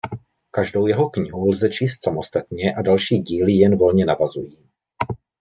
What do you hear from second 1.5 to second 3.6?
číst samostatně a další díly